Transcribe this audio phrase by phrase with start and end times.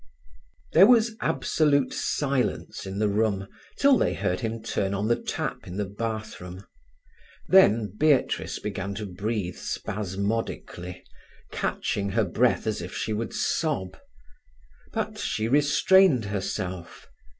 [0.73, 5.67] There was absolute silence in the room till they heard him turn on the tap
[5.67, 6.65] in the bathroom;
[7.47, 11.03] then Beatrice began to breathe spasmodically,
[11.51, 13.95] catching her breath as if she would sob.
[14.91, 17.07] But she restrained herself.